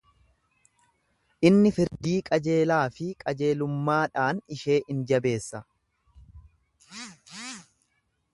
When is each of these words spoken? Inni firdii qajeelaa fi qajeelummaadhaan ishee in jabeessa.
Inni 1.49 1.71
firdii 1.75 2.15
qajeelaa 2.29 2.79
fi 2.95 3.09
qajeelummaadhaan 3.25 4.41
ishee 4.57 4.79
in 4.95 5.05
jabeessa. 5.13 5.63